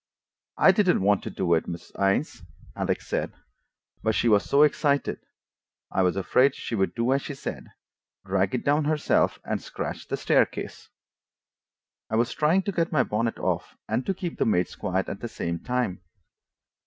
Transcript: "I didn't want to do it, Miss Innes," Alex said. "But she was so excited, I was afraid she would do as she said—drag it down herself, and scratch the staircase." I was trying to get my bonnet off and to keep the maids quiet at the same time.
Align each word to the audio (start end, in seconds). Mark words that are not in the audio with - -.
"I 0.57 0.71
didn't 0.71 1.03
want 1.03 1.21
to 1.25 1.29
do 1.29 1.53
it, 1.53 1.67
Miss 1.67 1.91
Innes," 1.93 2.41
Alex 2.75 3.05
said. 3.05 3.33
"But 4.01 4.15
she 4.15 4.27
was 4.27 4.43
so 4.43 4.63
excited, 4.63 5.19
I 5.91 6.01
was 6.01 6.15
afraid 6.15 6.55
she 6.55 6.73
would 6.73 6.95
do 6.95 7.13
as 7.13 7.21
she 7.21 7.35
said—drag 7.35 8.55
it 8.55 8.65
down 8.65 8.85
herself, 8.85 9.37
and 9.45 9.61
scratch 9.61 10.07
the 10.07 10.17
staircase." 10.17 10.89
I 12.09 12.15
was 12.15 12.33
trying 12.33 12.63
to 12.63 12.71
get 12.71 12.91
my 12.91 13.03
bonnet 13.03 13.37
off 13.37 13.77
and 13.87 14.03
to 14.07 14.15
keep 14.15 14.39
the 14.39 14.45
maids 14.47 14.75
quiet 14.75 15.07
at 15.07 15.19
the 15.19 15.27
same 15.29 15.59
time. 15.59 16.01